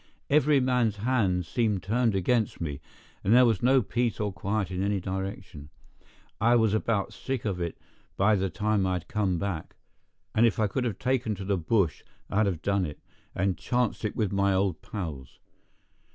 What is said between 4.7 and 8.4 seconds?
in any direction. I was about sick of it by